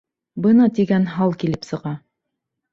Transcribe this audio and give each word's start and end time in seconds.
Бына 0.45 0.69
тигән 0.79 1.05
һал 1.17 1.37
килеп 1.45 1.71
сыға. 1.71 1.95